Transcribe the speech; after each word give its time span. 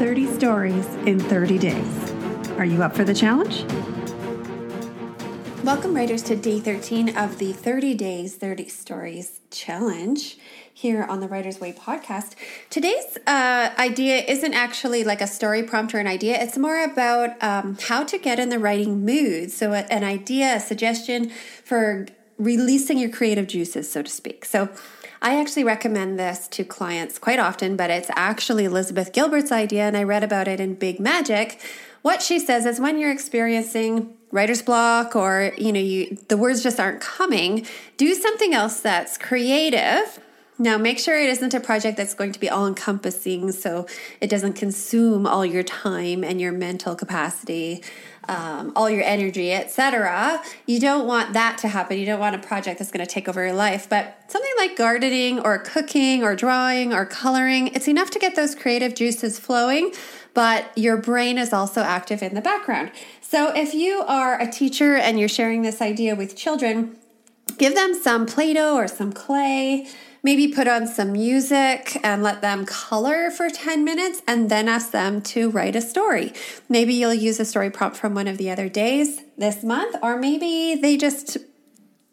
30 0.00 0.28
stories 0.28 0.86
in 1.04 1.20
30 1.20 1.58
days. 1.58 2.10
Are 2.52 2.64
you 2.64 2.82
up 2.82 2.96
for 2.96 3.04
the 3.04 3.12
challenge? 3.12 3.64
Welcome, 5.62 5.94
writers, 5.94 6.22
to 6.22 6.36
day 6.36 6.58
13 6.58 7.18
of 7.18 7.36
the 7.36 7.52
30 7.52 7.96
Days, 7.96 8.34
30 8.34 8.70
Stories 8.70 9.40
Challenge 9.50 10.38
here 10.72 11.04
on 11.04 11.20
the 11.20 11.28
Writer's 11.28 11.60
Way 11.60 11.74
podcast. 11.74 12.34
Today's 12.70 13.18
uh, 13.26 13.74
idea 13.78 14.24
isn't 14.24 14.54
actually 14.54 15.04
like 15.04 15.20
a 15.20 15.26
story 15.26 15.62
prompt 15.62 15.94
or 15.94 15.98
an 15.98 16.06
idea, 16.06 16.42
it's 16.42 16.56
more 16.56 16.82
about 16.82 17.36
um, 17.42 17.76
how 17.82 18.02
to 18.02 18.16
get 18.16 18.38
in 18.38 18.48
the 18.48 18.58
writing 18.58 19.04
mood. 19.04 19.50
So, 19.50 19.74
an 19.74 20.02
idea, 20.02 20.56
a 20.56 20.60
suggestion 20.60 21.28
for 21.62 22.06
releasing 22.40 22.98
your 22.98 23.10
creative 23.10 23.46
juices, 23.46 23.90
so 23.90 24.02
to 24.02 24.10
speak. 24.10 24.44
So, 24.44 24.68
I 25.22 25.38
actually 25.38 25.64
recommend 25.64 26.18
this 26.18 26.48
to 26.48 26.64
clients 26.64 27.18
quite 27.18 27.38
often, 27.38 27.76
but 27.76 27.90
it's 27.90 28.10
actually 28.16 28.64
Elizabeth 28.64 29.12
Gilbert's 29.12 29.52
idea, 29.52 29.82
and 29.82 29.94
I 29.94 30.02
read 30.02 30.24
about 30.24 30.48
it 30.48 30.60
in 30.60 30.76
Big 30.76 30.98
Magic. 30.98 31.60
What 32.00 32.22
she 32.22 32.38
says 32.38 32.64
is 32.64 32.80
when 32.80 32.98
you're 32.98 33.12
experiencing 33.12 34.14
writer's 34.32 34.62
block 34.62 35.14
or 35.16 35.52
you 35.58 35.72
know 35.72 35.80
you 35.80 36.16
the 36.28 36.36
words 36.36 36.62
just 36.62 36.80
aren't 36.80 37.02
coming, 37.02 37.66
do 37.98 38.14
something 38.14 38.54
else 38.54 38.80
that's 38.80 39.18
creative. 39.18 40.20
Now, 40.60 40.76
make 40.78 40.98
sure 40.98 41.18
it 41.18 41.30
isn't 41.30 41.54
a 41.54 41.58
project 41.58 41.96
that's 41.96 42.14
going 42.14 42.32
to 42.32 42.38
be 42.38 42.48
all 42.48 42.66
encompassing 42.66 43.50
so 43.50 43.86
it 44.20 44.28
doesn't 44.28 44.52
consume 44.52 45.26
all 45.26 45.44
your 45.44 45.62
time 45.62 46.22
and 46.22 46.40
your 46.40 46.52
mental 46.52 46.94
capacity 46.94 47.82
um, 48.30 48.72
all 48.76 48.88
your 48.88 49.02
energy, 49.02 49.52
etc. 49.52 50.40
You 50.66 50.78
don't 50.78 51.06
want 51.06 51.32
that 51.32 51.58
to 51.58 51.68
happen. 51.68 51.98
You 51.98 52.06
don't 52.06 52.20
want 52.20 52.36
a 52.36 52.38
project 52.38 52.78
that's 52.78 52.92
going 52.92 53.04
to 53.04 53.12
take 53.12 53.28
over 53.28 53.44
your 53.44 53.54
life. 53.54 53.88
But 53.88 54.22
something 54.28 54.52
like 54.56 54.76
gardening 54.76 55.40
or 55.40 55.58
cooking 55.58 56.22
or 56.22 56.36
drawing 56.36 56.92
or 56.92 57.04
coloring, 57.04 57.68
it's 57.68 57.88
enough 57.88 58.10
to 58.10 58.20
get 58.20 58.36
those 58.36 58.54
creative 58.54 58.94
juices 58.94 59.40
flowing, 59.40 59.92
but 60.32 60.70
your 60.78 60.96
brain 60.96 61.38
is 61.38 61.52
also 61.52 61.80
active 61.80 62.22
in 62.22 62.34
the 62.34 62.40
background. 62.40 62.92
So 63.20 63.52
if 63.54 63.74
you 63.74 64.02
are 64.06 64.40
a 64.40 64.50
teacher 64.50 64.94
and 64.96 65.18
you're 65.18 65.28
sharing 65.28 65.62
this 65.62 65.82
idea 65.82 66.14
with 66.14 66.36
children, 66.36 66.96
give 67.58 67.74
them 67.74 67.94
some 67.94 68.26
Play 68.26 68.54
Doh 68.54 68.76
or 68.76 68.86
some 68.86 69.12
clay 69.12 69.88
maybe 70.22 70.48
put 70.48 70.68
on 70.68 70.86
some 70.86 71.12
music 71.12 71.98
and 72.02 72.22
let 72.22 72.42
them 72.42 72.66
color 72.66 73.30
for 73.30 73.48
10 73.48 73.84
minutes 73.84 74.22
and 74.26 74.50
then 74.50 74.68
ask 74.68 74.90
them 74.90 75.22
to 75.22 75.50
write 75.50 75.76
a 75.76 75.80
story. 75.80 76.32
Maybe 76.68 76.94
you'll 76.94 77.14
use 77.14 77.40
a 77.40 77.44
story 77.44 77.70
prompt 77.70 77.96
from 77.96 78.14
one 78.14 78.28
of 78.28 78.38
the 78.38 78.50
other 78.50 78.68
days 78.68 79.22
this 79.38 79.62
month, 79.62 79.96
or 80.02 80.18
maybe 80.18 80.74
they 80.74 80.96
just 80.96 81.38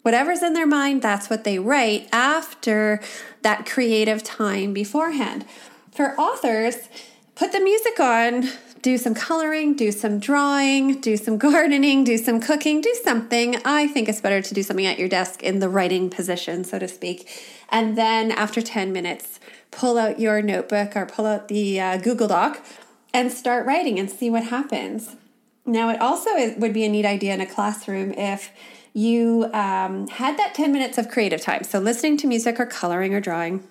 whatever's 0.08 0.41
in 0.41 0.53
their 0.53 0.66
mind, 0.66 1.02
that's 1.02 1.30
what 1.30 1.44
they 1.44 1.59
write 1.59 2.08
after 2.13 3.02
that 3.41 3.66
creative 3.66 4.23
time 4.23 4.73
beforehand. 4.73 5.44
For 5.91 6.17
authors, 6.17 6.88
put 7.35 7.52
the 7.52 7.59
music 7.59 8.00
on, 8.00 8.50
do 8.88 8.98
some 8.98 9.14
coloring, 9.14 9.76
do 9.76 9.92
some 9.92 10.18
drawing, 10.18 11.02
do 11.02 11.18
some 11.18 11.38
gardening, 11.48 12.06
do 12.06 12.18
some 12.18 12.40
cooking, 12.40 12.80
do 12.80 12.96
something. 13.04 13.58
I 13.66 13.86
think 13.86 14.08
it's 14.08 14.22
better 14.22 14.42
to 14.42 14.54
do 14.54 14.64
something 14.64 14.86
at 14.86 14.98
your 14.98 15.10
desk 15.10 15.44
in 15.44 15.60
the 15.60 15.68
writing 15.68 16.10
position, 16.10 16.64
so 16.64 16.80
to 16.80 16.88
speak. 16.88 17.30
And 17.68 17.98
then 17.98 18.32
after 18.32 18.62
10 18.62 18.94
minutes, 18.94 19.42
pull 19.72 19.98
out 19.98 20.22
your 20.22 20.42
notebook 20.42 20.96
or 20.96 21.06
pull 21.06 21.26
out 21.26 21.50
the 21.50 21.82
uh, 21.82 21.98
Google 21.98 22.30
Doc 22.30 22.66
and 23.14 23.30
start 23.30 23.66
writing 23.66 24.00
and 24.00 24.10
see 24.10 24.30
what 24.30 24.46
happens. 24.46 25.18
Now, 25.66 25.90
it 25.90 26.00
also 26.00 26.56
would 26.56 26.72
be 26.72 26.86
a 26.86 26.90
neat 26.90 27.06
idea 27.06 27.34
in 27.34 27.42
a 27.42 27.46
classroom 27.46 28.14
if 28.14 28.52
you 28.94 29.50
um, 29.54 30.08
had 30.08 30.40
that 30.40 30.54
10 30.54 30.72
minutes 30.72 30.98
of 30.98 31.10
creative 31.10 31.42
time. 31.42 31.66
So, 31.66 31.80
listening 31.80 32.16
to 32.20 32.28
music 32.28 32.58
or 32.58 32.66
coloring 32.66 33.14
or 33.14 33.20
drawing 33.20 33.68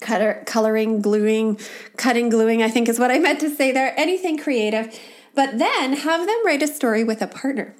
cutter, 0.00 0.42
coloring, 0.46 1.00
gluing, 1.00 1.58
cutting, 1.96 2.28
gluing, 2.28 2.62
I 2.62 2.68
think 2.68 2.88
is 2.88 2.98
what 2.98 3.10
I 3.10 3.18
meant 3.18 3.40
to 3.40 3.50
say 3.50 3.72
there, 3.72 3.94
anything 3.98 4.38
creative. 4.38 4.98
But 5.34 5.58
then 5.58 5.94
have 5.94 6.26
them 6.26 6.46
write 6.46 6.62
a 6.62 6.68
story 6.68 7.04
with 7.04 7.22
a 7.22 7.26
partner. 7.26 7.74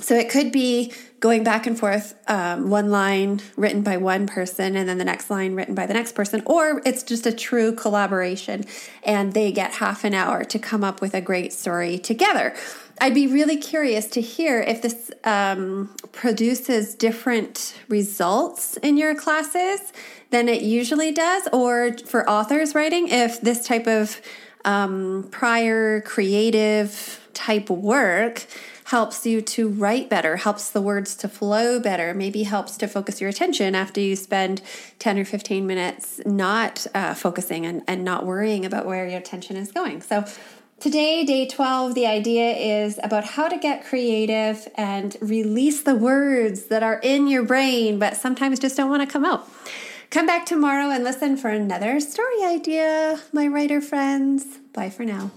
So 0.00 0.16
it 0.16 0.28
could 0.28 0.50
be 0.50 0.92
going 1.20 1.44
back 1.44 1.66
and 1.66 1.78
forth, 1.78 2.14
um, 2.28 2.68
one 2.68 2.90
line 2.90 3.40
written 3.56 3.82
by 3.82 3.96
one 3.96 4.26
person 4.26 4.74
and 4.76 4.88
then 4.88 4.98
the 4.98 5.04
next 5.04 5.30
line 5.30 5.54
written 5.54 5.74
by 5.74 5.86
the 5.86 5.94
next 5.94 6.12
person, 6.12 6.42
or 6.46 6.82
it's 6.84 7.04
just 7.04 7.26
a 7.26 7.32
true 7.32 7.72
collaboration 7.72 8.64
and 9.04 9.32
they 9.34 9.52
get 9.52 9.74
half 9.74 10.04
an 10.04 10.12
hour 10.12 10.44
to 10.44 10.58
come 10.58 10.82
up 10.82 11.00
with 11.00 11.14
a 11.14 11.20
great 11.20 11.52
story 11.52 11.96
together. 11.96 12.54
I'd 13.00 13.14
be 13.14 13.26
really 13.26 13.56
curious 13.56 14.06
to 14.08 14.20
hear 14.20 14.60
if 14.60 14.82
this 14.82 15.10
um, 15.24 15.94
produces 16.12 16.94
different 16.94 17.78
results 17.88 18.76
in 18.78 18.96
your 18.96 19.14
classes 19.14 19.92
than 20.30 20.48
it 20.48 20.62
usually 20.62 21.12
does, 21.12 21.48
or 21.52 21.96
for 22.06 22.28
authors 22.28 22.74
writing, 22.74 23.08
if 23.08 23.40
this 23.40 23.66
type 23.66 23.86
of 23.86 24.20
um, 24.64 25.28
prior 25.30 26.00
creative 26.02 27.28
type 27.34 27.68
work 27.68 28.46
helps 28.84 29.26
you 29.26 29.40
to 29.40 29.68
write 29.68 30.10
better, 30.10 30.36
helps 30.36 30.70
the 30.70 30.80
words 30.80 31.16
to 31.16 31.28
flow 31.28 31.80
better, 31.80 32.14
maybe 32.14 32.42
helps 32.42 32.76
to 32.76 32.86
focus 32.86 33.20
your 33.20 33.30
attention 33.30 33.74
after 33.74 34.00
you 34.00 34.14
spend 34.14 34.60
10 34.98 35.18
or 35.18 35.24
15 35.24 35.66
minutes 35.66 36.20
not 36.26 36.86
uh, 36.94 37.14
focusing 37.14 37.64
and, 37.64 37.82
and 37.88 38.04
not 38.04 38.26
worrying 38.26 38.64
about 38.64 38.86
where 38.86 39.08
your 39.08 39.18
attention 39.18 39.56
is 39.56 39.72
going. 39.72 40.02
So, 40.02 40.24
Today, 40.80 41.24
day 41.24 41.46
12, 41.46 41.94
the 41.94 42.06
idea 42.06 42.50
is 42.50 42.98
about 43.02 43.24
how 43.24 43.48
to 43.48 43.56
get 43.56 43.86
creative 43.86 44.68
and 44.74 45.16
release 45.20 45.82
the 45.82 45.94
words 45.94 46.64
that 46.64 46.82
are 46.82 47.00
in 47.02 47.26
your 47.26 47.42
brain, 47.42 47.98
but 47.98 48.16
sometimes 48.16 48.58
just 48.58 48.76
don't 48.76 48.90
want 48.90 49.00
to 49.00 49.10
come 49.10 49.24
out. 49.24 49.48
Come 50.10 50.26
back 50.26 50.44
tomorrow 50.44 50.90
and 50.90 51.02
listen 51.02 51.36
for 51.36 51.48
another 51.48 52.00
story 52.00 52.44
idea, 52.44 53.20
my 53.32 53.46
writer 53.46 53.80
friends. 53.80 54.58
Bye 54.74 54.90
for 54.90 55.04
now. 55.04 55.30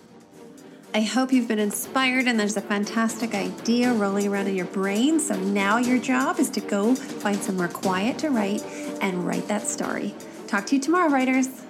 I 0.93 1.01
hope 1.01 1.31
you've 1.31 1.47
been 1.47 1.59
inspired 1.59 2.27
and 2.27 2.39
there's 2.39 2.57
a 2.57 2.61
fantastic 2.61 3.33
idea 3.33 3.93
rolling 3.93 4.27
around 4.27 4.47
in 4.47 4.55
your 4.55 4.65
brain. 4.65 5.19
So 5.19 5.37
now 5.37 5.77
your 5.77 5.99
job 5.99 6.39
is 6.39 6.49
to 6.51 6.59
go 6.59 6.95
find 6.95 7.37
somewhere 7.37 7.67
quiet 7.67 8.17
to 8.19 8.31
write 8.31 8.63
and 9.01 9.25
write 9.25 9.47
that 9.47 9.67
story. 9.67 10.15
Talk 10.47 10.65
to 10.67 10.75
you 10.75 10.81
tomorrow, 10.81 11.09
writers. 11.09 11.66